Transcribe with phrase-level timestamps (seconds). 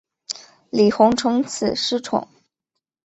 [0.71, 2.27] 李弘从此失宠。